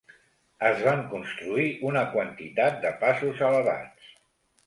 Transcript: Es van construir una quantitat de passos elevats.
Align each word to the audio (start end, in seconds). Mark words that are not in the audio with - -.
Es 0.67 0.79
van 0.85 1.01
construir 1.09 1.67
una 1.89 2.03
quantitat 2.15 2.81
de 2.87 2.93
passos 3.05 3.43
elevats. 3.51 4.09